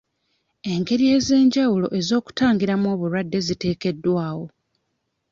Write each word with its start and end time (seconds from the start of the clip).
Engeri 0.71 1.05
ez'enjawulo 1.17 1.87
ez'okutangiramu 1.99 2.87
obulwadde 2.93 3.39
ziteekeddwawo. 3.47 4.45